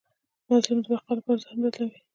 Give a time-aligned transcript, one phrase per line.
[0.49, 1.99] مظلوم د بقا لپاره ذهن بدلوي.